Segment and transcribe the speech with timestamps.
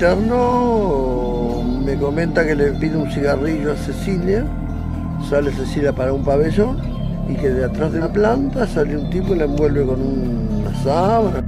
[0.00, 4.44] me comenta que le pide un cigarrillo a Cecilia,
[5.28, 6.80] sale Cecilia para un pabellón
[7.28, 10.82] y que de atrás de la planta sale un tipo y la envuelve con una
[10.84, 11.44] sábana.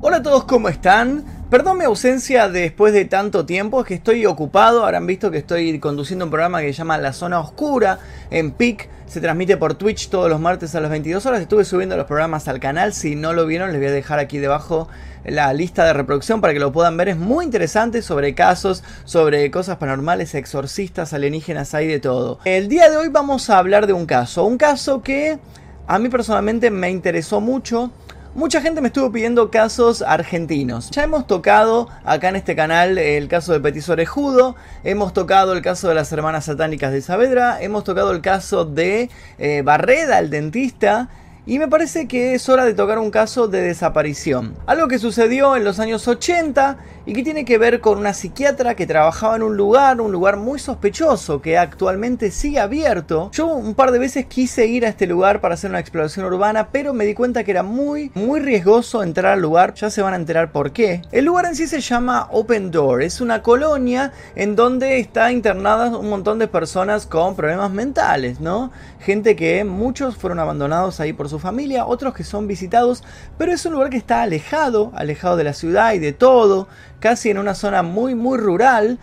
[0.00, 1.22] Hola a todos, ¿cómo están?
[1.50, 5.80] Perdón mi ausencia después de tanto tiempo, es que estoy ocupado, habrán visto que estoy
[5.80, 7.98] conduciendo un programa que se llama La Zona Oscura
[8.30, 11.96] en PIC, se transmite por Twitch todos los martes a las 22 horas, estuve subiendo
[11.96, 14.86] los programas al canal, si no lo vieron les voy a dejar aquí debajo
[15.24, 19.50] la lista de reproducción para que lo puedan ver, es muy interesante sobre casos, sobre
[19.50, 22.38] cosas paranormales, exorcistas, alienígenas, hay de todo.
[22.44, 25.40] El día de hoy vamos a hablar de un caso, un caso que
[25.88, 27.90] a mí personalmente me interesó mucho,
[28.32, 30.92] Mucha gente me estuvo pidiendo casos argentinos.
[30.92, 35.62] Ya hemos tocado acá en este canal el caso de Petiso Orejudo, hemos tocado el
[35.62, 40.30] caso de las hermanas satánicas de Saavedra, hemos tocado el caso de eh, Barreda, el
[40.30, 41.08] dentista,
[41.44, 44.54] y me parece que es hora de tocar un caso de desaparición.
[44.66, 46.78] Algo que sucedió en los años 80
[47.10, 50.36] y que tiene que ver con una psiquiatra que trabajaba en un lugar, un lugar
[50.36, 53.32] muy sospechoso que actualmente sigue abierto.
[53.32, 56.68] Yo un par de veces quise ir a este lugar para hacer una exploración urbana,
[56.70, 59.74] pero me di cuenta que era muy, muy riesgoso entrar al lugar.
[59.74, 61.02] Ya se van a enterar por qué.
[61.10, 63.02] El lugar en sí se llama Open Door.
[63.02, 68.70] Es una colonia en donde está internadas un montón de personas con problemas mentales, ¿no?
[69.00, 73.02] Gente que muchos fueron abandonados ahí por su familia, otros que son visitados,
[73.36, 76.68] pero es un lugar que está alejado, alejado de la ciudad y de todo,
[77.00, 78.98] casi en una zona muy muy rural.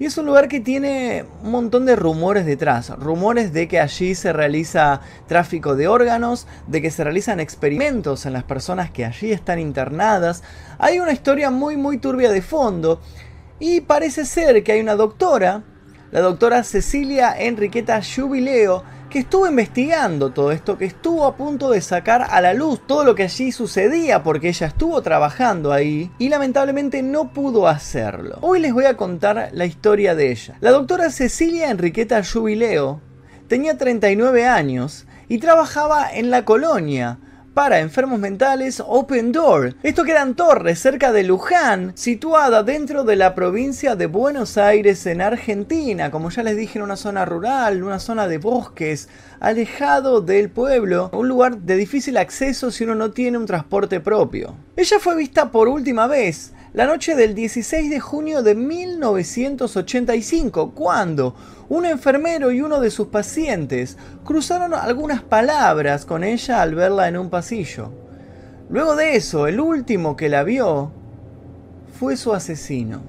[0.00, 2.90] Y es un lugar que tiene un montón de rumores detrás.
[2.98, 8.32] Rumores de que allí se realiza tráfico de órganos, de que se realizan experimentos en
[8.32, 10.42] las personas que allí están internadas.
[10.78, 13.00] Hay una historia muy muy turbia de fondo.
[13.60, 15.62] Y parece ser que hay una doctora,
[16.10, 18.82] la doctora Cecilia Enriqueta Jubileo,
[19.14, 23.04] que estuvo investigando todo esto, que estuvo a punto de sacar a la luz todo
[23.04, 28.38] lo que allí sucedía porque ella estuvo trabajando ahí y lamentablemente no pudo hacerlo.
[28.40, 30.56] Hoy les voy a contar la historia de ella.
[30.58, 33.00] La doctora Cecilia Enriqueta Jubileo
[33.46, 37.20] tenía 39 años y trabajaba en la colonia,
[37.54, 39.76] para enfermos mentales Open Door.
[39.84, 45.06] Esto queda en Torres, cerca de Luján, situada dentro de la provincia de Buenos Aires
[45.06, 50.20] en Argentina, como ya les dije, en una zona rural, una zona de bosques, alejado
[50.20, 54.56] del pueblo, un lugar de difícil acceso si uno no tiene un transporte propio.
[54.76, 61.36] Ella fue vista por última vez la noche del 16 de junio de 1985, cuando
[61.68, 67.16] un enfermero y uno de sus pacientes cruzaron algunas palabras con ella al verla en
[67.16, 67.90] un pasillo.
[68.68, 70.90] Luego de eso, el último que la vio
[71.98, 73.02] fue su asesino.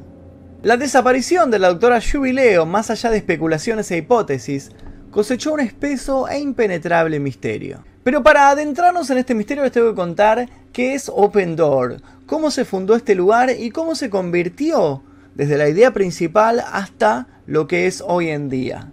[0.64, 4.72] La desaparición de la doctora Jubileo, más allá de especulaciones e hipótesis,
[5.12, 7.84] cosechó un espeso e impenetrable misterio.
[8.04, 12.52] Pero para adentrarnos en este misterio les tengo que contar qué es Open Door, cómo
[12.52, 15.04] se fundó este lugar y cómo se convirtió
[15.36, 18.92] desde la idea principal hasta lo que es hoy en día.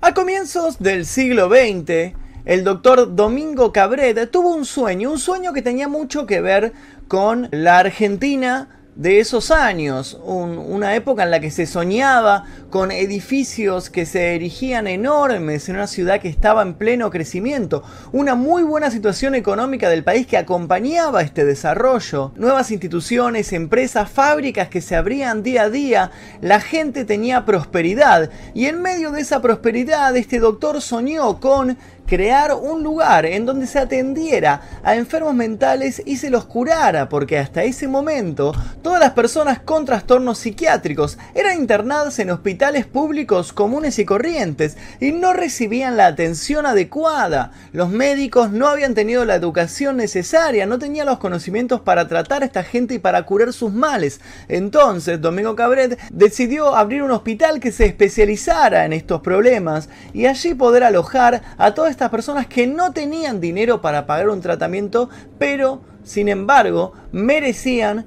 [0.00, 5.62] A comienzos del siglo XX, el doctor Domingo Cabret tuvo un sueño, un sueño que
[5.62, 6.72] tenía mucho que ver
[7.06, 13.88] con la Argentina de esos años, una época en la que se soñaba con edificios
[13.88, 18.90] que se erigían enormes en una ciudad que estaba en pleno crecimiento, una muy buena
[18.90, 25.42] situación económica del país que acompañaba este desarrollo, nuevas instituciones, empresas, fábricas que se abrían
[25.42, 28.30] día a día, la gente tenía prosperidad.
[28.54, 31.78] Y en medio de esa prosperidad este doctor soñó con
[32.10, 37.38] crear un lugar en donde se atendiera a enfermos mentales y se los curara, porque
[37.38, 44.00] hasta ese momento todas las personas con trastornos psiquiátricos eran internadas en hospitales públicos comunes
[44.00, 47.52] y corrientes y no recibían la atención adecuada.
[47.72, 52.46] Los médicos no habían tenido la educación necesaria, no tenían los conocimientos para tratar a
[52.46, 54.20] esta gente y para curar sus males.
[54.48, 60.54] Entonces, Domingo Cabret decidió abrir un hospital que se especializara en estos problemas y allí
[60.54, 65.10] poder alojar a toda esta estas personas que no tenían dinero para pagar un tratamiento,
[65.38, 68.06] pero sin embargo merecían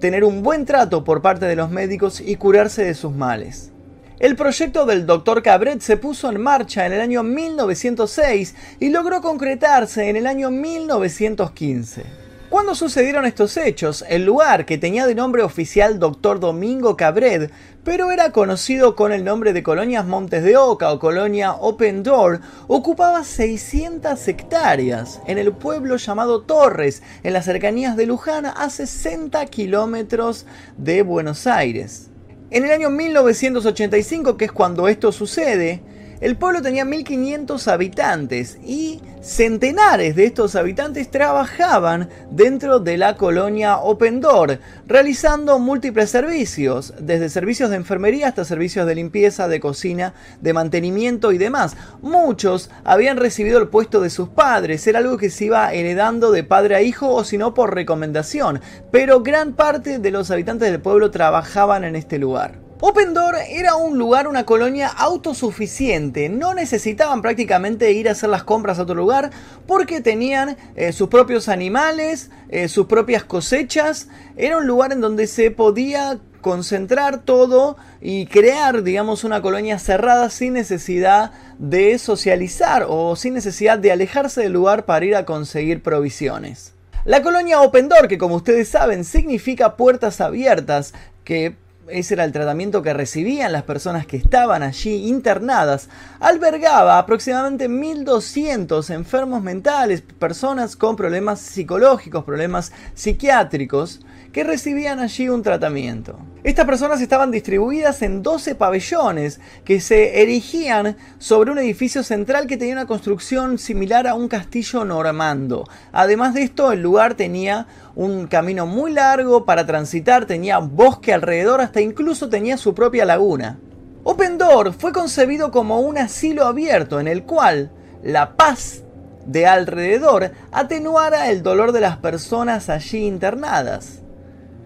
[0.00, 3.70] tener un buen trato por parte de los médicos y curarse de sus males.
[4.18, 5.44] El proyecto del Dr.
[5.44, 10.50] Cabret se puso en marcha en el año 1906 y logró concretarse en el año
[10.50, 12.19] 1915.
[12.50, 16.40] Cuando sucedieron estos hechos, el lugar, que tenía de nombre oficial Dr.
[16.40, 17.52] Domingo Cabred,
[17.84, 22.40] pero era conocido con el nombre de Colonias Montes de Oca o Colonia Open Door,
[22.66, 29.46] ocupaba 600 hectáreas en el pueblo llamado Torres, en las cercanías de Luján, a 60
[29.46, 30.44] kilómetros
[30.76, 32.10] de Buenos Aires.
[32.50, 35.82] En el año 1985, que es cuando esto sucede,
[36.20, 43.78] El pueblo tenía 1500 habitantes y centenares de estos habitantes trabajaban dentro de la colonia
[43.78, 50.12] Open Door, realizando múltiples servicios, desde servicios de enfermería hasta servicios de limpieza, de cocina,
[50.42, 51.74] de mantenimiento y demás.
[52.02, 56.44] Muchos habían recibido el puesto de sus padres, era algo que se iba heredando de
[56.44, 60.82] padre a hijo o si no por recomendación, pero gran parte de los habitantes del
[60.82, 62.59] pueblo trabajaban en este lugar.
[62.82, 66.30] Open Door era un lugar, una colonia autosuficiente.
[66.30, 69.30] No necesitaban prácticamente ir a hacer las compras a otro lugar
[69.66, 74.08] porque tenían eh, sus propios animales, eh, sus propias cosechas.
[74.34, 80.30] Era un lugar en donde se podía concentrar todo y crear, digamos, una colonia cerrada
[80.30, 85.82] sin necesidad de socializar o sin necesidad de alejarse del lugar para ir a conseguir
[85.82, 86.72] provisiones.
[87.04, 90.94] La colonia Open Door, que como ustedes saben significa puertas abiertas,
[91.24, 91.56] que
[91.90, 95.88] ese era el tratamiento que recibían las personas que estaban allí internadas,
[96.18, 104.00] albergaba aproximadamente 1.200 enfermos mentales, personas con problemas psicológicos, problemas psiquiátricos,
[104.32, 106.18] que recibían allí un tratamiento.
[106.42, 112.56] Estas personas estaban distribuidas en 12 pabellones que se erigían sobre un edificio central que
[112.56, 115.64] tenía una construcción similar a un castillo normando.
[115.92, 121.60] Además de esto, el lugar tenía un camino muy largo para transitar, tenía bosque alrededor,
[121.60, 123.58] hasta incluso tenía su propia laguna.
[124.02, 127.70] Open Door fue concebido como un asilo abierto en el cual
[128.02, 128.82] la paz
[129.26, 133.99] de alrededor atenuara el dolor de las personas allí internadas.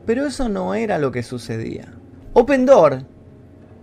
[0.06, 1.92] Pero eso no era lo que sucedía.
[2.32, 3.02] Open Door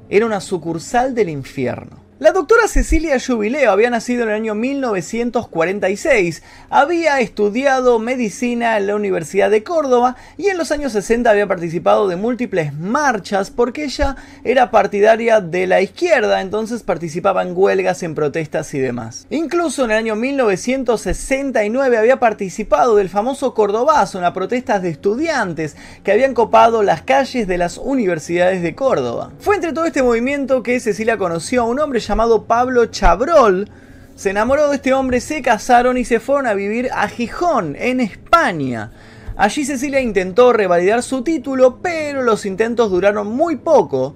[0.10, 1.98] era una sucursal del infierno.
[2.22, 8.96] La doctora Cecilia Jubileo había nacido en el año 1946, había estudiado medicina en la
[8.96, 14.18] Universidad de Córdoba y en los años 60 había participado de múltiples marchas porque ella
[14.44, 19.26] era partidaria de la izquierda, entonces participaba en huelgas, en protestas y demás.
[19.32, 26.12] Incluso en el año 1969 había participado del famoso Cordobazo, una protestas de estudiantes que
[26.12, 29.32] habían copado las calles de las universidades de Córdoba.
[29.40, 32.11] Fue entre todo este movimiento que Cecilia conoció a un hombre llamado
[32.46, 33.70] Pablo Chabrol.
[34.16, 38.00] Se enamoró de este hombre, se casaron y se fueron a vivir a Gijón, en
[38.02, 38.92] España.
[39.38, 44.16] Allí Cecilia intentó revalidar su título, pero los intentos duraron muy poco,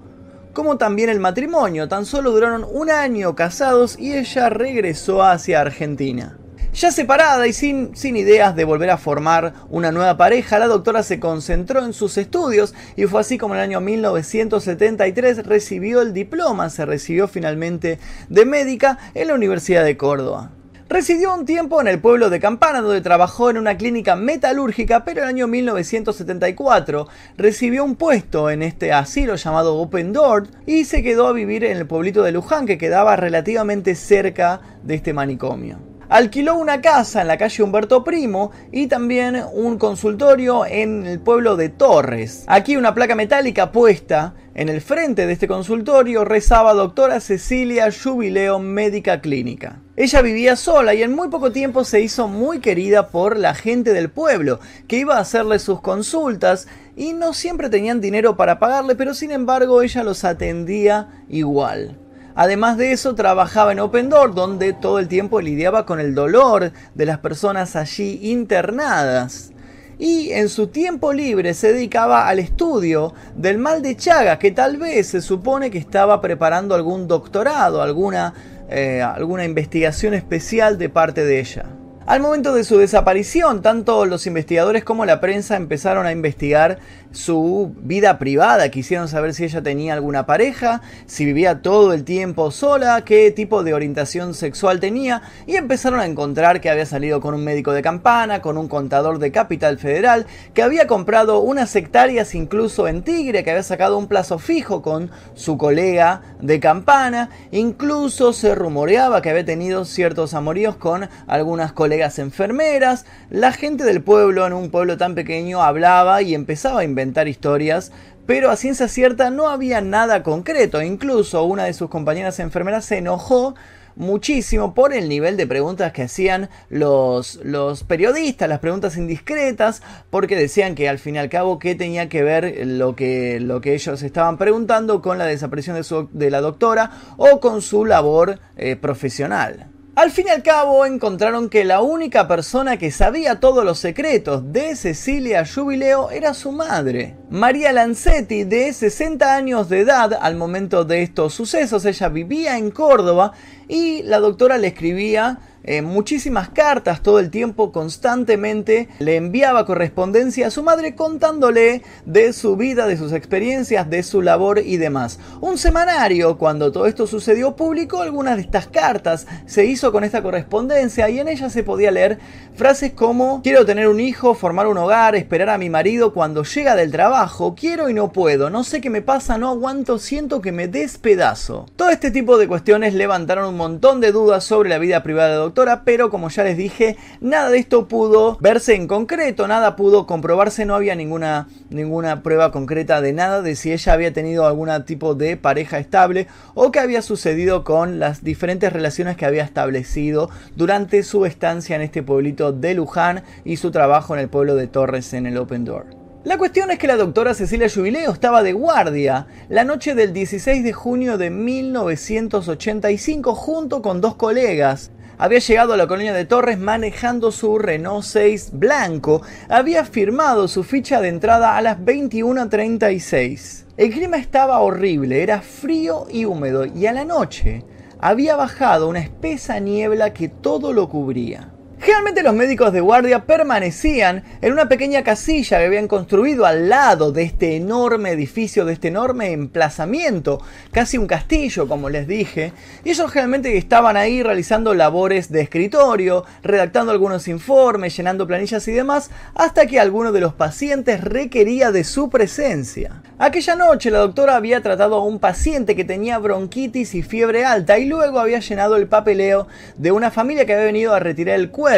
[0.53, 6.37] como también el matrimonio, tan solo duraron un año casados y ella regresó hacia Argentina.
[6.75, 11.03] Ya separada y sin, sin ideas de volver a formar una nueva pareja, la doctora
[11.03, 16.11] se concentró en sus estudios y fue así como en el año 1973 recibió el
[16.11, 20.51] diploma, se recibió finalmente de médica en la Universidad de Córdoba.
[20.89, 25.21] Residió un tiempo en el pueblo de Campana, donde trabajó en una clínica metalúrgica, pero
[25.21, 27.07] en el año 1974
[27.37, 31.77] recibió un puesto en este asilo llamado Open Door y se quedó a vivir en
[31.77, 35.94] el pueblito de Luján, que quedaba relativamente cerca de este manicomio.
[36.09, 41.55] Alquiló una casa en la calle Humberto Primo y también un consultorio en el pueblo
[41.55, 42.43] de Torres.
[42.47, 48.59] Aquí una placa metálica puesta en el frente de este consultorio rezaba doctora Cecilia Jubileo
[48.59, 49.81] Médica Clínica.
[49.97, 53.91] Ella vivía sola y en muy poco tiempo se hizo muy querida por la gente
[53.91, 58.95] del pueblo, que iba a hacerle sus consultas y no siempre tenían dinero para pagarle,
[58.95, 61.97] pero sin embargo ella los atendía igual.
[62.35, 66.73] Además de eso, trabajaba en Open Door, donde todo el tiempo lidiaba con el dolor
[66.93, 69.53] de las personas allí internadas.
[69.97, 74.75] Y en su tiempo libre se dedicaba al estudio del mal de Chagas, que tal
[74.75, 78.33] vez se supone que estaba preparando algún doctorado, alguna,
[78.69, 81.65] eh, alguna investigación especial de parte de ella.
[82.07, 86.77] Al momento de su desaparición, tanto los investigadores como la prensa empezaron a investigar
[87.11, 92.51] su vida privada, quisieron saber si ella tenía alguna pareja, si vivía todo el tiempo
[92.51, 97.33] sola, qué tipo de orientación sexual tenía y empezaron a encontrar que había salido con
[97.33, 102.35] un médico de campana, con un contador de Capital Federal, que había comprado unas hectáreas
[102.35, 108.31] incluso en Tigre, que había sacado un plazo fijo con su colega de campana, incluso
[108.31, 114.45] se rumoreaba que había tenido ciertos amoríos con algunas colegas enfermeras, la gente del pueblo
[114.45, 117.91] en un pueblo tan pequeño hablaba y empezaba a inventar historias,
[118.25, 120.81] pero a ciencia cierta no había nada concreto.
[120.81, 123.55] Incluso una de sus compañeras enfermeras se enojó
[123.95, 130.35] muchísimo por el nivel de preguntas que hacían los, los periodistas, las preguntas indiscretas, porque
[130.35, 133.73] decían que al fin y al cabo qué tenía que ver lo que, lo que
[133.73, 138.39] ellos estaban preguntando con la desaparición de, su, de la doctora o con su labor
[138.57, 139.67] eh, profesional.
[139.95, 144.51] Al fin y al cabo encontraron que la única persona que sabía todos los secretos
[144.51, 147.15] de Cecilia Jubileo era su madre.
[147.29, 152.71] María Lancetti, de 60 años de edad al momento de estos sucesos, ella vivía en
[152.71, 153.31] Córdoba
[153.69, 160.47] y la doctora le escribía eh, muchísimas cartas todo el tiempo, constantemente le enviaba correspondencia
[160.47, 165.19] a su madre contándole de su vida, de sus experiencias, de su labor y demás.
[165.41, 170.21] Un semanario, cuando todo esto sucedió, publicó algunas de estas cartas, se hizo con esta
[170.21, 172.19] correspondencia y en ella se podía leer
[172.55, 176.75] frases como quiero tener un hijo, formar un hogar, esperar a mi marido cuando llega
[176.75, 180.51] del trabajo, quiero y no puedo, no sé qué me pasa, no aguanto, siento que
[180.51, 181.65] me despedazo.
[181.75, 185.37] Todo este tipo de cuestiones levantaron un montón de dudas sobre la vida privada de
[185.85, 190.65] pero como ya les dije, nada de esto pudo verse en concreto, nada pudo comprobarse,
[190.65, 195.15] no había ninguna, ninguna prueba concreta de nada de si ella había tenido algún tipo
[195.15, 201.03] de pareja estable o qué había sucedido con las diferentes relaciones que había establecido durante
[201.03, 205.13] su estancia en este pueblito de Luján y su trabajo en el pueblo de Torres
[205.13, 206.05] en el Open Door.
[206.25, 210.63] La cuestión es que la doctora Cecilia Jubileo estaba de guardia la noche del 16
[210.63, 216.57] de junio de 1985 junto con dos colegas había llegado a la colonia de Torres
[216.57, 219.21] manejando su Renault 6 blanco.
[219.49, 223.65] Había firmado su ficha de entrada a las 21.36.
[223.77, 227.63] El clima estaba horrible, era frío y húmedo y a la noche
[227.99, 231.54] había bajado una espesa niebla que todo lo cubría.
[231.85, 237.11] Generalmente los médicos de guardia permanecían en una pequeña casilla que habían construido al lado
[237.11, 242.89] de este enorme edificio, de este enorme emplazamiento, casi un castillo como les dije, y
[242.89, 249.11] ellos generalmente estaban ahí realizando labores de escritorio, redactando algunos informes, llenando planillas y demás,
[249.35, 253.03] hasta que alguno de los pacientes requería de su presencia.
[253.19, 257.77] Aquella noche la doctora había tratado a un paciente que tenía bronquitis y fiebre alta
[257.77, 261.51] y luego había llenado el papeleo de una familia que había venido a retirar el
[261.51, 261.74] cuerpo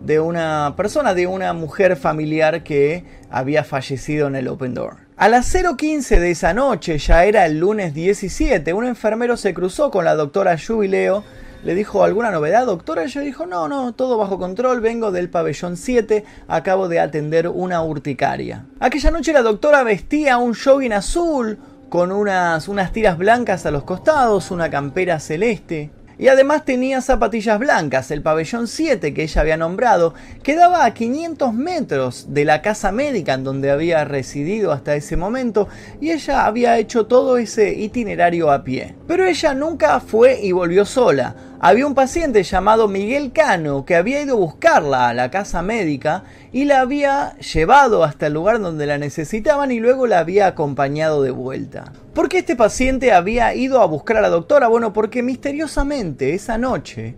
[0.00, 4.96] de una persona, de una mujer familiar que había fallecido en el Open Door.
[5.16, 9.90] A las 0.15 de esa noche, ya era el lunes 17, un enfermero se cruzó
[9.90, 11.22] con la doctora Jubileo.
[11.64, 13.04] Le dijo, ¿alguna novedad, doctora?
[13.04, 17.82] Ella dijo, no, no, todo bajo control, vengo del pabellón 7, acabo de atender una
[17.82, 18.66] urticaria.
[18.80, 23.84] Aquella noche la doctora vestía un jogging azul, con unas, unas tiras blancas a los
[23.84, 25.90] costados, una campera celeste.
[26.18, 28.10] Y además tenía zapatillas blancas.
[28.10, 33.34] El pabellón 7 que ella había nombrado quedaba a 500 metros de la casa médica
[33.34, 35.68] en donde había residido hasta ese momento
[36.00, 38.96] y ella había hecho todo ese itinerario a pie.
[39.06, 41.34] Pero ella nunca fue y volvió sola.
[41.60, 46.22] Había un paciente llamado Miguel Cano que había ido a buscarla a la casa médica
[46.52, 51.20] y la había llevado hasta el lugar donde la necesitaban y luego la había acompañado
[51.20, 51.92] de vuelta.
[52.14, 54.68] ¿Por qué este paciente había ido a buscar a la doctora?
[54.68, 57.16] Bueno, porque misteriosamente esa noche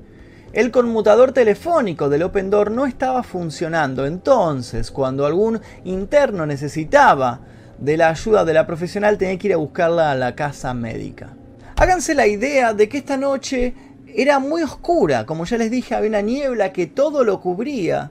[0.55, 4.07] el conmutador telefónico del Open Door no estaba funcionando.
[4.07, 7.41] Entonces, cuando algún interno necesitaba
[7.79, 11.35] de la ayuda de la profesional, tenía que ir a buscarla a la casa médica.
[11.77, 13.75] Háganse la idea de que esta noche
[14.17, 18.11] era muy oscura, como ya les dije, había una niebla que todo lo cubría.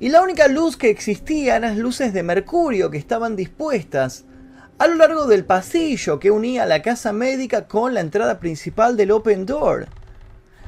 [0.00, 4.24] Y la única luz que existía eran las luces de mercurio que estaban dispuestas
[4.78, 9.12] a lo largo del pasillo que unía la casa médica con la entrada principal del
[9.12, 9.86] Open Door.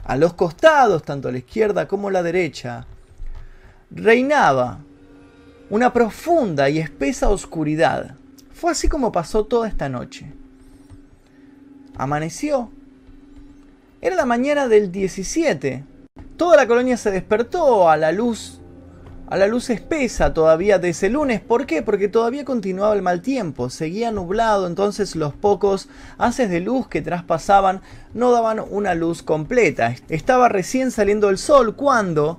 [0.04, 2.86] A los costados, tanto a la izquierda como a la derecha,
[3.90, 4.78] reinaba
[5.68, 8.14] una profunda y espesa oscuridad.
[8.52, 10.32] Fue así como pasó toda esta noche.
[11.96, 12.70] Amaneció
[14.00, 15.84] era la mañana del 17.
[16.36, 18.60] Toda la colonia se despertó a la luz
[19.28, 21.40] a la luz espesa todavía de ese lunes.
[21.40, 21.82] ¿Por qué?
[21.82, 27.02] Porque todavía continuaba el mal tiempo, seguía nublado, entonces los pocos haces de luz que
[27.02, 27.80] traspasaban
[28.14, 29.96] no daban una luz completa.
[30.08, 32.38] Estaba recién saliendo el sol cuando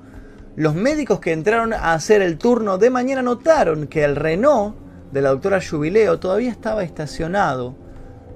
[0.56, 4.78] los médicos que entraron a hacer el turno de mañana notaron que el Renault
[5.12, 7.76] de la doctora Jubileo todavía estaba estacionado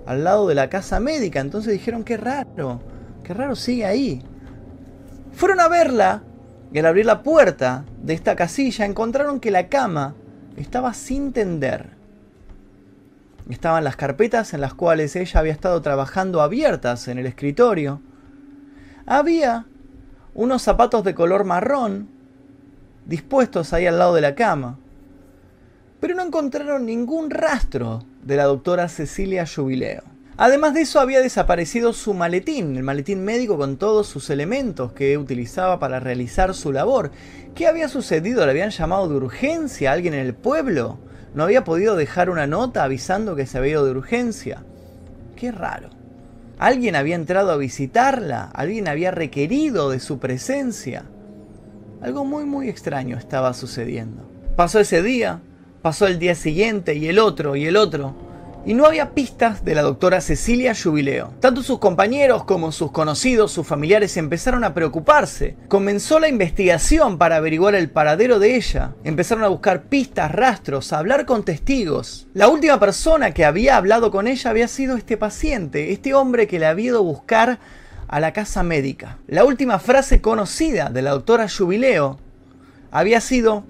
[0.05, 2.81] al lado de la casa médica, entonces dijeron qué raro
[3.31, 4.21] Qué raro, sigue ahí.
[5.31, 6.21] Fueron a verla
[6.73, 10.15] y al abrir la puerta de esta casilla encontraron que la cama
[10.57, 11.91] estaba sin tender.
[13.49, 18.01] Estaban las carpetas en las cuales ella había estado trabajando abiertas en el escritorio.
[19.05, 19.65] Había
[20.33, 22.09] unos zapatos de color marrón
[23.05, 24.77] dispuestos ahí al lado de la cama.
[26.01, 30.10] Pero no encontraron ningún rastro de la doctora Cecilia Jubileo.
[30.43, 35.15] Además de eso había desaparecido su maletín, el maletín médico con todos sus elementos que
[35.19, 37.11] utilizaba para realizar su labor.
[37.53, 38.43] ¿Qué había sucedido?
[38.43, 40.97] ¿Le habían llamado de urgencia a alguien en el pueblo?
[41.35, 44.63] ¿No había podido dejar una nota avisando que se había ido de urgencia?
[45.35, 45.91] Qué raro.
[46.57, 48.49] ¿Alguien había entrado a visitarla?
[48.51, 51.03] ¿Alguien había requerido de su presencia?
[52.01, 54.27] Algo muy muy extraño estaba sucediendo.
[54.55, 55.39] Pasó ese día,
[55.83, 58.30] pasó el día siguiente y el otro y el otro
[58.65, 61.33] y no había pistas de la doctora Cecilia Jubileo.
[61.39, 65.57] Tanto sus compañeros como sus conocidos, sus familiares empezaron a preocuparse.
[65.67, 68.93] Comenzó la investigación para averiguar el paradero de ella.
[69.03, 72.27] Empezaron a buscar pistas, rastros, a hablar con testigos.
[72.33, 76.59] La última persona que había hablado con ella había sido este paciente, este hombre que
[76.59, 77.59] le había ido a buscar
[78.07, 79.17] a la casa médica.
[79.27, 82.19] La última frase conocida de la doctora Jubileo
[82.91, 83.63] había sido,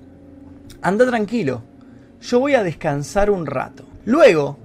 [0.81, 1.62] anda tranquilo,
[2.21, 3.86] yo voy a descansar un rato.
[4.05, 4.57] Luego,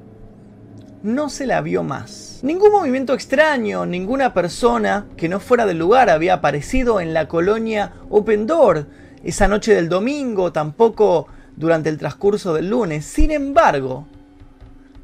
[1.02, 2.40] no se la vio más.
[2.42, 7.92] Ningún movimiento extraño, ninguna persona que no fuera del lugar había aparecido en la colonia
[8.10, 8.86] Open Door
[9.24, 13.04] esa noche del domingo, tampoco durante el transcurso del lunes.
[13.04, 14.06] Sin embargo,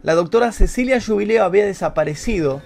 [0.03, 2.63] la doctora Cecilia Jubileo había desaparecido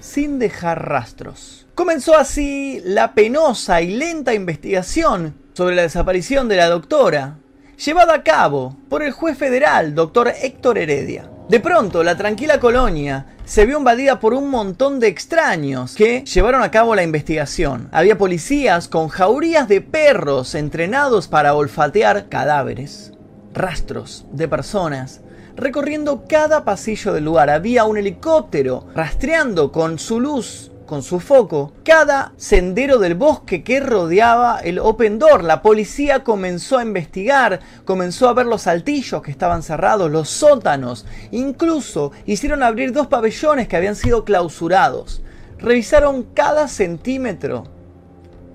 [0.00, 1.66] sin dejar rastros.
[1.74, 7.38] Comenzó así la penosa y lenta investigación sobre la desaparición de la doctora,
[7.84, 11.30] llevada a cabo por el juez federal, doctor Héctor Heredia.
[11.50, 16.62] De pronto, la tranquila colonia se vio invadida por un montón de extraños que llevaron
[16.62, 17.88] a cabo la investigación.
[17.90, 23.14] Había policías con jaurías de perros entrenados para olfatear cadáveres,
[23.52, 25.22] rastros de personas,
[25.56, 27.50] recorriendo cada pasillo del lugar.
[27.50, 33.78] Había un helicóptero rastreando con su luz con su foco cada sendero del bosque que
[33.78, 35.44] rodeaba el Open Door.
[35.44, 41.06] La policía comenzó a investigar, comenzó a ver los altillos que estaban cerrados, los sótanos,
[41.30, 45.22] incluso hicieron abrir dos pabellones que habían sido clausurados.
[45.58, 47.68] Revisaron cada centímetro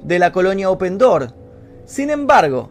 [0.04, 1.34] de la colonia Open Door.
[1.86, 2.70] Sin embargo,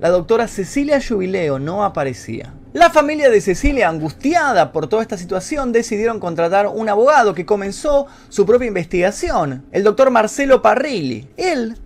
[0.00, 2.52] la doctora Cecilia Jubileo no aparecía.
[2.74, 8.08] La familia de Cecilia, angustiada por toda esta situación, decidieron contratar un abogado que comenzó
[8.28, 11.28] su propia investigación, el doctor Marcelo Parrilli.
[11.36, 11.78] Él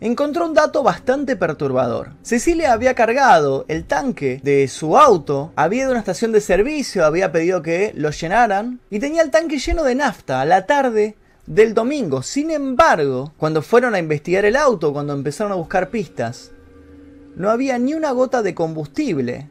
[0.00, 2.12] encontró un dato bastante perturbador.
[2.22, 7.04] Cecilia había cargado el tanque de su auto, había ido a una estación de servicio,
[7.04, 11.18] había pedido que lo llenaran y tenía el tanque lleno de nafta a la tarde
[11.44, 12.22] del domingo.
[12.22, 16.50] Sin embargo, cuando fueron a investigar el auto, cuando empezaron a buscar pistas,
[17.36, 19.50] no había ni una gota de combustible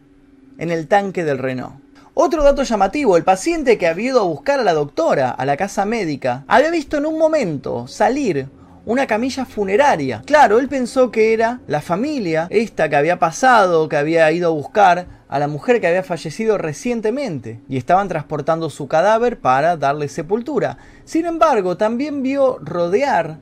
[0.57, 1.75] en el tanque del Renault.
[2.15, 5.57] Otro dato llamativo, el paciente que había ido a buscar a la doctora a la
[5.57, 8.49] casa médica había visto en un momento salir
[8.85, 10.21] una camilla funeraria.
[10.25, 14.53] Claro, él pensó que era la familia, esta que había pasado, que había ido a
[14.53, 20.07] buscar a la mujer que había fallecido recientemente y estaban transportando su cadáver para darle
[20.07, 20.77] sepultura.
[21.05, 23.39] Sin embargo, también vio rodear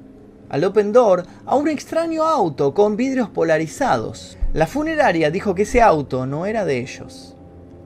[0.49, 4.37] al Open Door a un extraño auto con vidrios polarizados.
[4.53, 7.37] La funeraria dijo que ese auto no era de ellos.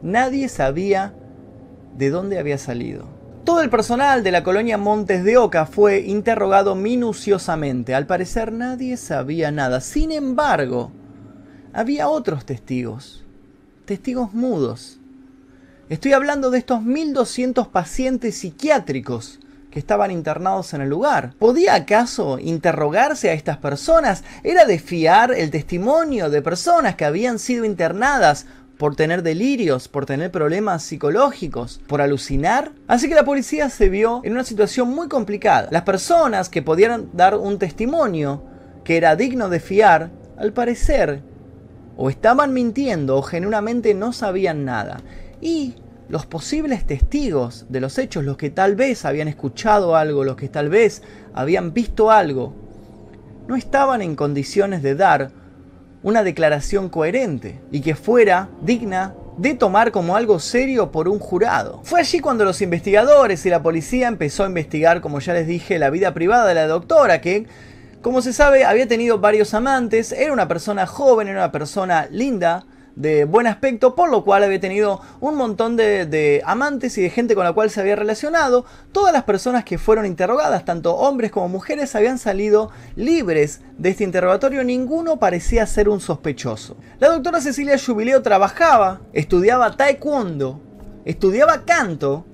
[0.02, 1.14] Nadie sabía
[1.96, 3.08] de dónde había salido.
[3.44, 7.94] Todo el personal de la colonia Montes de Oca fue interrogado minuciosamente.
[7.94, 9.80] Al parecer nadie sabía nada.
[9.80, 10.92] Sin embargo,
[11.72, 13.24] había otros testigos.
[13.86, 15.00] Testigos mudos.
[15.90, 19.40] Estoy hablando de estos 1.200 pacientes psiquiátricos
[19.76, 21.34] estaban internados en el lugar.
[21.38, 24.24] ¿Podía acaso interrogarse a estas personas?
[24.44, 28.46] ¿Era de fiar el testimonio de personas que habían sido internadas
[28.78, 32.72] por tener delirios, por tener problemas psicológicos, por alucinar.
[32.88, 35.70] Así que la policía se vio en una situación muy complicada.
[35.72, 38.44] Las personas que podían dar un testimonio
[38.84, 41.22] que era digno de fiar, al parecer,
[41.98, 45.02] o estaban mintiendo o genuinamente no sabían nada.
[45.42, 45.76] Y
[46.10, 50.50] los posibles testigos de los hechos, los que tal vez habían escuchado algo, los que
[50.50, 51.02] tal vez
[51.34, 52.54] habían visto algo,
[53.48, 55.32] no estaban en condiciones de dar
[56.04, 61.82] una declaración coherente y que fuera digna de tomar como algo serio por un jurado.
[61.84, 65.80] Fue allí cuando los investigadores y la policía empezó a investigar, como ya les dije,
[65.80, 67.48] la vida privada de la doctora, que,
[68.02, 72.66] como se sabe, había tenido varios amantes, era una persona joven, era una persona linda,
[72.96, 77.36] de buen aspecto, por lo cual había tenido un montón de, amantes y de gente
[77.36, 78.66] con la cual se había relacionado.
[78.92, 84.04] Todas las personas que fueron interrogadas, tanto hombres como mujeres, habían salido libres de este
[84.04, 86.78] interrogatorio, ninguno parecía ser un sospechoso.
[87.00, 90.62] La doctora Cecilia Jubileo trabajaba, estudiaba taekwondo,
[91.04, 92.26] estudiaba canto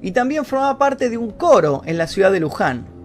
[0.00, 2.95] y también formaba parte de un coro en la ciudad de Luján.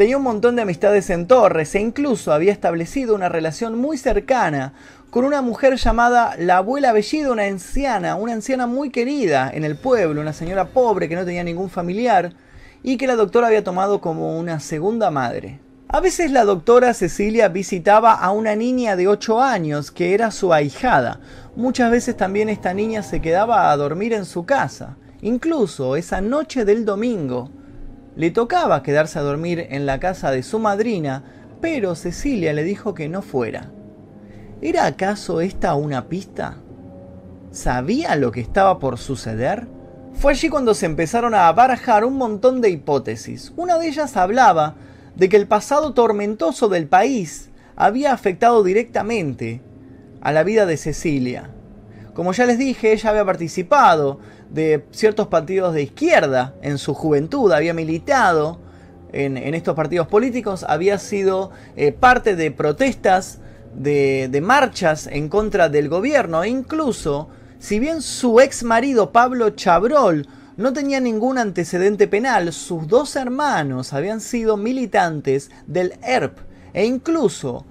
[0.00, 4.72] Tenía un montón de amistades en Torres e incluso había establecido una relación muy cercana
[5.10, 9.76] con una mujer llamada la abuela Bellido, una anciana, una anciana muy querida en el
[9.76, 12.32] pueblo, una señora pobre que no tenía ningún familiar
[12.82, 15.60] y que la doctora había tomado como una segunda madre.
[15.88, 20.54] A veces la doctora Cecilia visitaba a una niña de 8 años que era su
[20.54, 21.20] ahijada.
[21.56, 24.96] Muchas veces también esta niña se quedaba a dormir en su casa.
[25.20, 27.50] Incluso esa noche del domingo,
[28.16, 31.22] Le tocaba quedarse a dormir en la casa de su madrina,
[31.60, 33.70] pero Cecilia le dijo que no fuera.
[34.60, 36.56] ¿Era acaso esta una pista?
[37.50, 39.66] ¿Sabía lo que estaba por suceder?
[40.14, 43.52] Fue allí cuando se empezaron a barajar un montón de hipótesis.
[43.56, 44.74] Una de ellas hablaba
[45.16, 49.62] de que el pasado tormentoso del país había afectado directamente
[50.20, 51.50] a la vida de Cecilia.
[52.14, 54.18] Como ya les dije, ella había participado
[54.50, 58.60] de ciertos partidos de izquierda en su juventud, había militado
[59.12, 63.38] en, estos partidos políticos, había sido eh, parte de protestas,
[63.74, 70.26] de, marchas en contra del gobierno e incluso, si bien su ex marido Pablo Chabrol
[70.56, 76.38] no tenía ningún antecedente penal, sus dos hermanos habían sido militantes del ERP
[76.72, 77.64] e incluso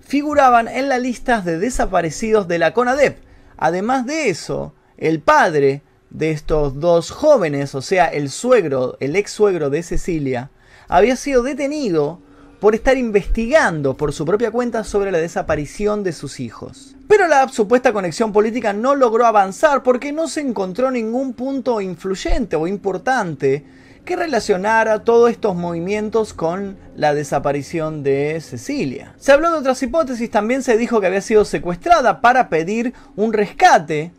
[0.00, 3.18] figuraban en las listas de desaparecidos de la CONADEP.
[3.56, 9.32] Además de eso, el padre de estos dos jóvenes, o sea, el suegro, el ex
[9.32, 10.50] suegro de Cecilia,
[10.88, 12.20] había sido detenido
[12.60, 16.96] por estar investigando por su propia cuenta sobre la desaparición de sus hijos.
[17.08, 22.56] Pero la supuesta conexión política no logró avanzar porque no se encontró ningún punto influyente
[22.56, 23.66] o importante
[24.04, 29.14] que relacionara todos estos movimientos con la desaparición de Cecilia.
[29.18, 33.32] Se habló de otras hipótesis, también se dijo que había sido secuestrada para pedir un
[33.32, 34.12] rescate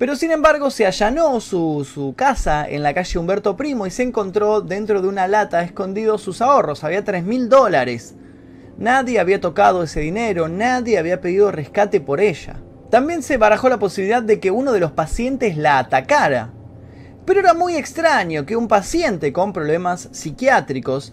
[0.00, 4.62] pero sin embargo se allanó su, casa en la calle Humberto Primo y se encontró
[4.62, 6.84] dentro de una lata escondidos sus ahorros.
[6.84, 8.14] Había 3 mil dólares.
[8.78, 12.62] Nadie había tocado ese dinero, nadie había pedido rescate por ella.
[12.88, 16.54] También se barajó la posibilidad de que uno de los pacientes la atacara.
[17.30, 21.12] Pero era muy extraño que un paciente con problemas psiquiátricos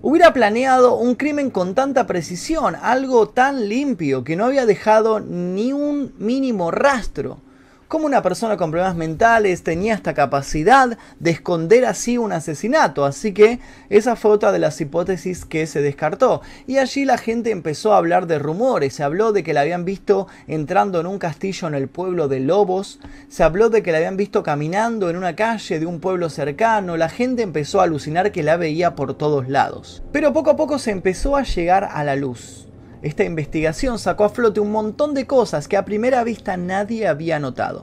[0.00, 5.74] hubiera planeado un crimen con tanta precisión, algo tan limpio que no había dejado ni
[5.74, 7.42] un mínimo rastro
[7.90, 13.04] cómo una persona con problemas mentales tenía esta capacidad de esconder así un asesinato.
[13.04, 16.40] Así que esa fue otra de las hipótesis que se descartó.
[16.68, 18.94] Y allí la gente empezó a hablar de rumores.
[18.94, 22.38] Se habló de que la habían visto entrando en un castillo en el pueblo de
[22.38, 23.00] Lobos.
[23.28, 26.96] Se habló de que la habían visto caminando en una calle de un pueblo cercano.
[26.96, 30.04] La gente empezó a alucinar que la veía por todos lados.
[30.12, 32.69] Pero poco a poco se empezó a llegar a la luz.
[33.02, 37.38] Esta investigación sacó a flote un montón de cosas que a primera vista nadie había
[37.38, 37.82] notado.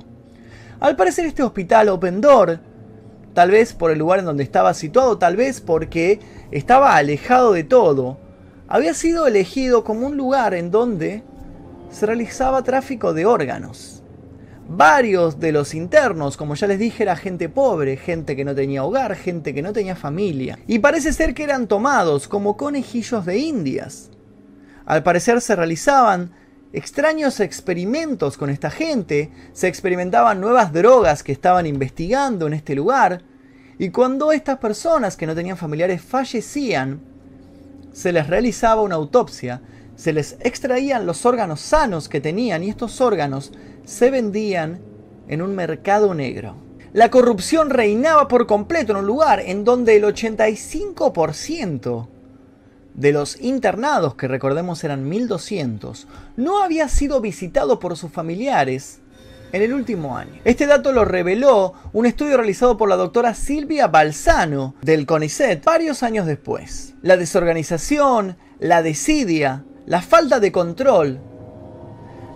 [0.80, 2.60] Al parecer este hospital Open Door,
[3.34, 6.20] tal vez por el lugar en donde estaba situado, tal vez porque
[6.52, 8.20] estaba alejado de todo,
[8.68, 11.24] había sido elegido como un lugar en donde
[11.90, 14.04] se realizaba tráfico de órganos.
[14.70, 18.84] Varios de los internos, como ya les dije, era gente pobre, gente que no tenía
[18.84, 20.60] hogar, gente que no tenía familia.
[20.68, 24.12] Y parece ser que eran tomados como conejillos de indias.
[24.88, 26.32] Al parecer se realizaban
[26.72, 33.22] extraños experimentos con esta gente, se experimentaban nuevas drogas que estaban investigando en este lugar,
[33.78, 37.02] y cuando estas personas que no tenían familiares fallecían,
[37.92, 39.62] se les realizaba una autopsia,
[39.98, 43.52] se les extraían los órganos sanos que tenían y estos órganos
[43.84, 44.80] se vendían
[45.28, 46.56] en un mercado negro.
[46.94, 52.08] La corrupción reinaba por completo en un lugar en donde el 85%
[52.98, 59.00] de los internados, que recordemos eran 1200, no había sido visitado por sus familiares
[59.54, 60.42] en el último año.
[60.44, 66.04] Este dato lo reveló un estudio realizado por la doctora Silvia Balsano del CONICET varios
[66.04, 66.96] años después.
[67.02, 71.22] La desorganización, la desidia, la falta de control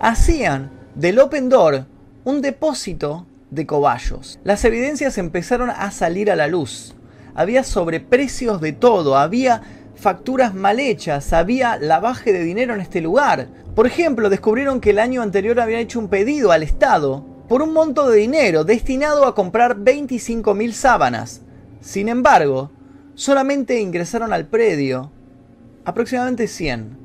[0.00, 1.86] hacían del Open Door
[2.24, 4.38] un depósito de cobayos.
[4.44, 6.94] Las evidencias empezaron a salir a la luz.
[7.34, 9.62] Había sobreprecios de todo, había
[10.02, 13.46] facturas mal hechas, había lavaje de dinero en este lugar.
[13.76, 17.72] Por ejemplo, descubrieron que el año anterior habían hecho un pedido al Estado por un
[17.72, 21.42] monto de dinero destinado a comprar 25.000 sábanas.
[21.80, 22.72] Sin embargo,
[23.14, 25.12] solamente ingresaron al predio
[25.84, 26.98] aproximadamente 100.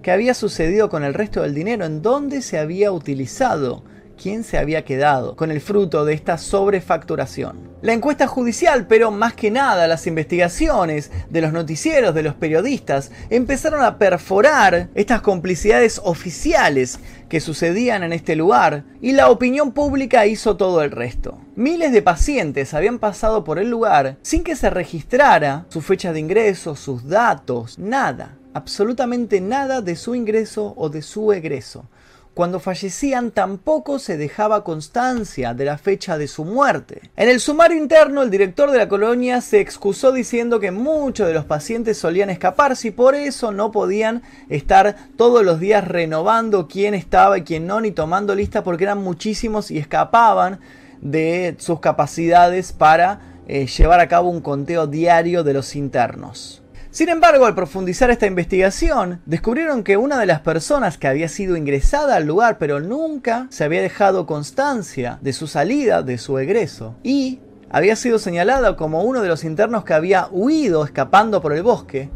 [0.00, 1.84] ¿Qué había sucedido con el resto del dinero?
[1.84, 3.82] ¿En dónde se había utilizado?
[4.20, 7.72] Quién se había quedado con el fruto de esta sobrefacturación.
[7.82, 13.10] La encuesta judicial, pero más que nada las investigaciones de los noticieros, de los periodistas,
[13.28, 20.26] empezaron a perforar estas complicidades oficiales que sucedían en este lugar y la opinión pública
[20.26, 21.38] hizo todo el resto.
[21.56, 26.20] Miles de pacientes habían pasado por el lugar sin que se registrara su fecha de
[26.20, 31.86] ingreso, sus datos, nada, absolutamente nada de su ingreso o de su egreso.
[32.34, 37.10] Cuando fallecían tampoco se dejaba constancia de la fecha de su muerte.
[37.14, 41.34] En el sumario interno, el director de la colonia se excusó diciendo que muchos de
[41.34, 46.94] los pacientes solían escaparse y por eso no podían estar todos los días renovando quién
[46.94, 50.58] estaba y quién no, ni tomando lista porque eran muchísimos y escapaban
[51.02, 56.61] de sus capacidades para eh, llevar a cabo un conteo diario de los internos.
[56.92, 61.56] Sin embargo, al profundizar esta investigación, descubrieron que una de las personas que había sido
[61.56, 66.94] ingresada al lugar pero nunca se había dejado constancia de su salida, de su egreso,
[67.02, 71.62] y había sido señalada como uno de los internos que había huido escapando por el
[71.62, 72.10] bosque,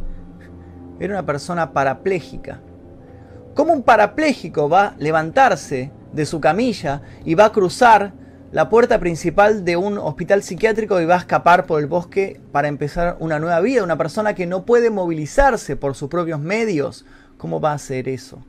[1.00, 2.60] era una persona parapléjica.
[3.54, 8.12] ¿Cómo un parapléjico va a levantarse de su camilla y va a cruzar
[8.56, 12.68] la puerta principal de un hospital psiquiátrico y va a escapar por el bosque para
[12.68, 13.84] empezar una nueva vida?
[13.84, 17.04] Una persona que no puede movilizarse por sus propios medios.
[17.36, 18.42] ¿Cómo va a hacer eso?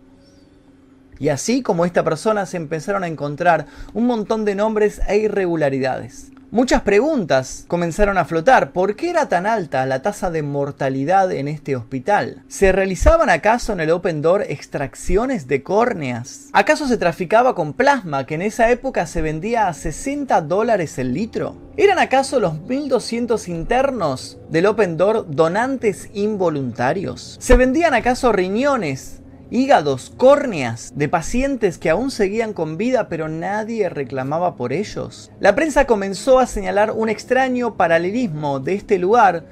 [1.19, 6.31] Y así como esta persona se empezaron a encontrar un montón de nombres e irregularidades.
[6.49, 8.71] Muchas preguntas comenzaron a flotar.
[8.71, 12.41] ¿Por qué era tan alta la tasa de mortalidad en este hospital?
[12.47, 16.47] ¿Se realizaban acaso en el Open Door extracciones de córneas?
[16.53, 21.13] ¿Acaso se traficaba con plasma que en esa época se vendía a 60 dólares el
[21.13, 21.57] litro?
[21.75, 27.36] ¿Eran acaso los 1200 internos del Open Door donantes involuntarios?
[27.41, 33.89] ¿Se vendían acaso riñones hígados, córneas de pacientes que aún seguían con vida pero nadie
[33.89, 35.31] reclamaba por ellos.
[35.39, 39.45] La prensa comenzó a señalar un extraño paralelismo de este lugar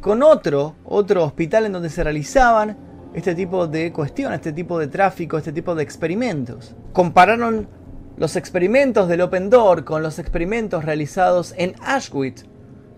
[0.00, 2.76] con otro, otro hospital en donde se realizaban
[3.14, 6.74] este tipo de cuestiones, este tipo de tráfico, este tipo de experimentos.
[6.92, 7.68] Compararon
[8.16, 12.44] los experimentos del Open Door con los experimentos realizados en Auschwitz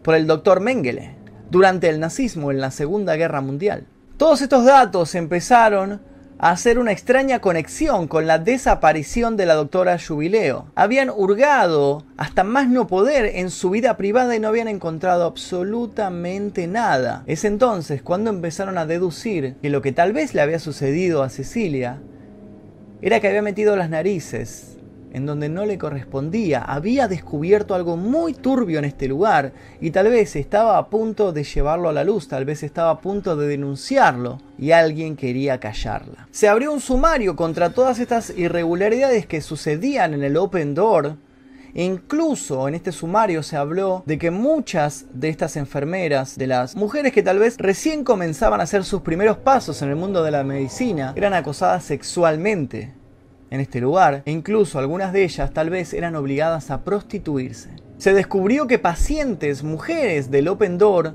[0.03, 1.17] por el doctor Mengele
[1.51, 3.87] durante el nazismo en la Segunda Guerra Mundial.
[4.17, 6.01] Todos estos datos empezaron
[6.39, 10.67] hacer una extraña conexión con la desaparición de la doctora Jubileo.
[10.75, 16.67] Habían hurgado hasta más no poder en su vida privada y no habían encontrado absolutamente
[16.67, 17.23] nada.
[17.27, 21.29] Es entonces cuando empezaron a deducir que lo que tal vez le había sucedido a
[21.29, 21.99] Cecilia
[23.03, 24.74] era que había metido las narices
[25.15, 26.61] en donde no le correspondía.
[26.61, 31.45] Había descubierto algo muy turbio en este lugar y tal vez estaba a punto de
[31.45, 36.29] llevarlo a la luz, tal vez estaba a punto de denunciarlo y alguien quería callarla.
[36.33, 41.17] Se abrió un sumario contra todas estas irregularidades que sucedían en el Open Door.
[41.77, 46.77] E incluso en este sumario se habló de que muchas de estas enfermeras, de las
[46.77, 50.31] mujeres que tal vez recién comenzaban a hacer sus primeros pasos en el mundo de
[50.31, 52.95] la medicina, eran acosadas sexualmente
[53.55, 57.71] en este lugar e incluso algunas de ellas tal vez eran obligadas a prostituirse.
[57.99, 61.15] Se descubrió que pacientes, mujeres del Open Door,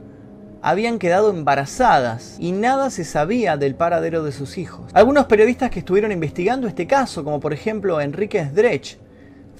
[0.61, 4.89] habían quedado embarazadas y nada se sabía del paradero de sus hijos.
[4.93, 8.97] Algunos periodistas que estuvieron investigando este caso, como por ejemplo Enrique Sdrech,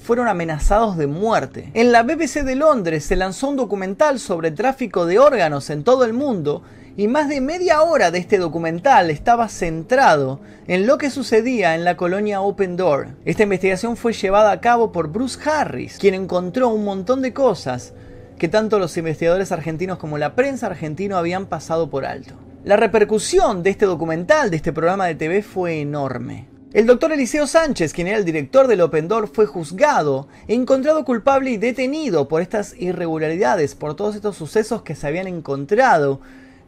[0.02, 1.72] fueron amenazados de muerte.
[1.74, 6.06] En la BBC de Londres se lanzó un documental sobre tráfico de órganos en todo
[6.06, 6.64] el mundo
[7.00, 11.86] y más de media hora de este documental estaba centrado en lo que sucedía en
[11.86, 13.16] la colonia Open Door.
[13.24, 17.94] Esta investigación fue llevada a cabo por Bruce Harris, quien encontró un montón de cosas
[18.38, 22.34] que tanto los investigadores argentinos como la prensa argentina habían pasado por alto.
[22.66, 26.50] La repercusión de este documental, de este programa de TV, fue enorme.
[26.74, 31.52] El doctor Eliseo Sánchez, quien era el director del Open Door, fue juzgado, encontrado culpable
[31.52, 36.20] y detenido por estas irregularidades, por todos estos sucesos que se habían encontrado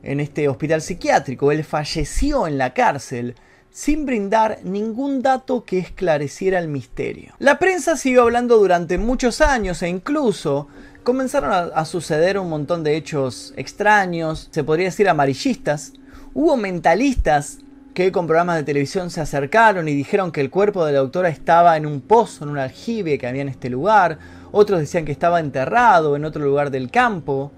[0.04, 1.52] en este hospital psiquiátrico.
[1.52, 3.36] Él falleció en la cárcel
[3.72, 7.34] sin brindar ningún dato que esclareciera el misterio.
[7.40, 10.68] La prensa siguió hablando durante muchos años e incluso
[11.04, 15.94] comenzaron a, suceder un montón de hechos extraños, se podría decir amarillistas.
[16.34, 17.60] Hubo mentalistas
[17.94, 21.30] que con programas de televisión se acercaron y dijeron que el cuerpo de la doctora
[21.30, 24.20] estaba en un pozo, en un aljibe que había en este lugar.
[24.52, 27.52] Otros decían que estaba enterrado en otro lugar del campo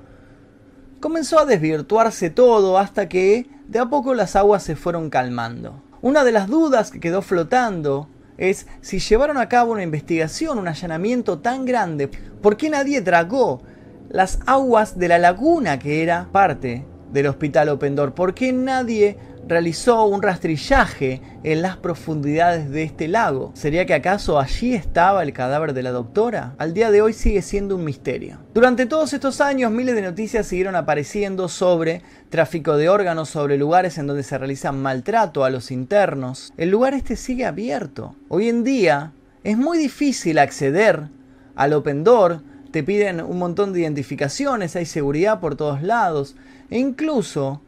[1.03, 5.83] comenzó a desvirtuarse todo hasta que de a poco las aguas se fueron calmando.
[6.01, 10.69] Una de las dudas que quedó flotando es si llevaron a cabo una investigación, un
[10.69, 13.61] allanamiento tan grande, ¿por qué nadie dragó
[14.07, 18.13] las aguas de la laguna que era parte del hospital Open Door?
[18.13, 23.51] ¿Por qué nadie realizó un rastrillaje en las profundidades de este lago.
[23.53, 26.55] ¿Sería que acaso allí estaba el cadáver de la doctora?
[26.57, 28.39] Al día de hoy sigue siendo un misterio.
[28.53, 33.97] Durante todos estos años miles de noticias siguieron apareciendo sobre tráfico de órganos, sobre lugares
[33.97, 36.53] en donde se realiza maltrato a los internos.
[36.57, 38.15] El lugar este sigue abierto.
[38.29, 39.11] Hoy en día
[39.43, 41.09] es muy difícil acceder
[41.55, 46.35] al Open Door, te piden un montón de identificaciones, hay seguridad por todos lados
[46.71, 47.61] e incluso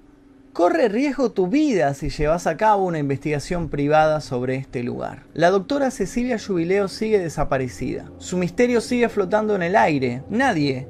[0.56, 5.24] Corre riesgo tu vida si llevas a cabo una investigación privada sobre este lugar.
[5.34, 8.10] La doctora Cecilia Jubileo sigue desaparecida.
[8.20, 10.24] Su misterio sigue flotando en el aire.
[10.30, 10.88] Nadie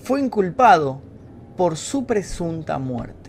[0.00, 1.02] fue inculpado
[1.56, 3.19] por su presunta muerte.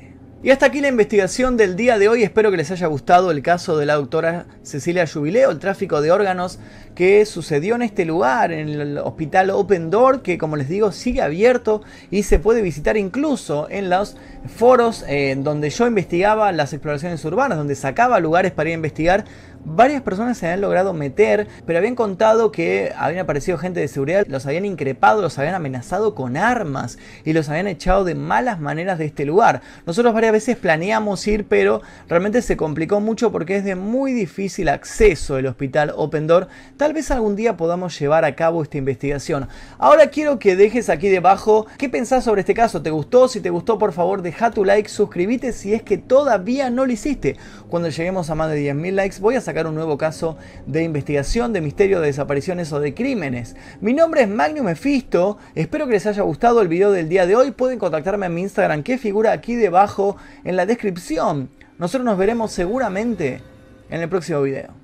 [0.44, 2.24] Y hasta aquí la investigación del día de hoy.
[2.24, 6.12] Espero que les haya gustado el caso de la doctora Cecilia Jubileo, el tráfico de
[6.12, 6.58] órganos
[6.96, 11.22] que sucedió en este lugar, en el hospital Open Door, que como les digo sigue
[11.22, 17.24] abierto y se puede visitar incluso en los foros eh, donde yo investigaba las exploraciones
[17.24, 19.26] urbanas, donde sacaba lugares para ir a investigar
[19.66, 24.26] varias personas se habían logrado meter, pero habían contado que habían aparecido gente de seguridad,
[24.28, 28.98] los habían increpado, los habían amenazado con armas y los habían echado de malas maneras
[28.98, 29.62] de este lugar.
[29.86, 34.70] Nosotros varias veces planeamos ir, pero realmente se complicó mucho porque es de muy difícil
[34.70, 36.48] acceso el hospital Open Door.
[36.78, 39.48] Tal vez algún día podamos llevar a cabo esta investigación.
[39.78, 42.82] Ahora quiero que dejes aquí debajo qué pensás sobre este caso.
[42.82, 43.28] ¿Te gustó?
[43.28, 46.92] Si te gustó, por favor, deja tu like, suscríbete si es que todavía no lo
[46.92, 47.38] hiciste.
[47.70, 51.54] Cuando lleguemos a más de 10.000 likes, voy a sacar un nuevo caso de investigación
[51.54, 53.56] de misterio de desapariciones o de crímenes.
[53.80, 57.36] Mi nombre es Magnum Mephisto, espero que les haya gustado el video del día de
[57.36, 57.52] hoy.
[57.52, 61.50] Pueden contactarme en mi Instagram que figura aquí debajo en la descripción.
[61.78, 63.42] Nosotros nos veremos seguramente
[63.90, 64.81] en el próximo video.